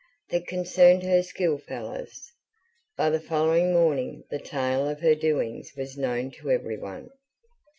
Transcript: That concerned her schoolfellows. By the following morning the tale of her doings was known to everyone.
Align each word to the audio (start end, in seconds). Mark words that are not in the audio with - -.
That 0.31 0.47
concerned 0.47 1.03
her 1.03 1.21
schoolfellows. 1.21 2.31
By 2.97 3.11
the 3.11 3.19
following 3.19 3.71
morning 3.71 4.23
the 4.31 4.39
tale 4.39 4.89
of 4.89 5.01
her 5.01 5.13
doings 5.13 5.69
was 5.77 5.95
known 5.95 6.31
to 6.41 6.49
everyone. 6.49 7.11